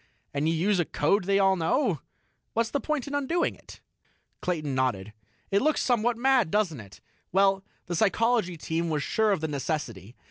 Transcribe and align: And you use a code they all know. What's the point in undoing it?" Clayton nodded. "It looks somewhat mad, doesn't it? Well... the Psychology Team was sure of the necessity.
And 0.33 0.49
you 0.49 0.55
use 0.55 0.79
a 0.79 0.85
code 0.85 1.25
they 1.25 1.37
all 1.37 1.55
know. 1.55 2.01
What's 2.53 2.71
the 2.71 2.79
point 2.79 3.05
in 3.05 3.13
undoing 3.13 3.53
it?" 3.53 3.81
Clayton 4.41 4.73
nodded. 4.73 5.13
"It 5.51 5.61
looks 5.61 5.79
somewhat 5.83 6.17
mad, 6.17 6.49
doesn't 6.49 6.79
it? 6.79 7.01
Well... 7.31 7.63
the 7.85 7.93
Psychology 7.93 8.57
Team 8.57 8.89
was 8.89 9.03
sure 9.03 9.31
of 9.31 9.41
the 9.41 9.47
necessity. 9.47 10.15